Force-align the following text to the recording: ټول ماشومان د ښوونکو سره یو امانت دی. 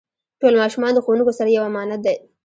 ټول 0.39 0.53
ماشومان 0.61 0.91
د 0.93 0.99
ښوونکو 1.05 1.31
سره 1.37 1.53
یو 1.55 1.63
امانت 1.69 1.99
دی. 2.05 2.15